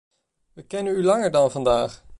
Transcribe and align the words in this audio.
We 0.53 0.63
kennen 0.63 0.93
u 0.93 1.03
langer 1.03 1.31
dan 1.31 1.51
vandaag. 1.51 2.03